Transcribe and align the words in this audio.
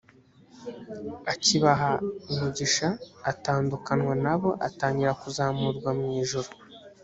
akibaha 1.33 1.91
umugisha 2.29 2.87
atandukanywa 3.31 4.13
na 4.25 4.35
bo 4.39 4.49
atangira 4.67 5.11
kuzamurwa 5.21 5.89
mu 5.99 6.07
ijuru 6.21 6.49